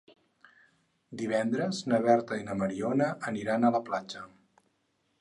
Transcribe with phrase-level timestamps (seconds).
[1.19, 4.29] Divendres na Berta i na Mariona aniran a la platja.